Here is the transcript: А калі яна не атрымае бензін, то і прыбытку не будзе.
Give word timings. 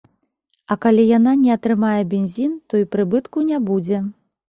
А 0.73 0.77
калі 0.85 1.03
яна 1.17 1.35
не 1.43 1.53
атрымае 1.57 2.01
бензін, 2.17 2.59
то 2.73 2.83
і 2.83 2.91
прыбытку 2.97 3.49
не 3.55 3.65
будзе. 3.73 4.07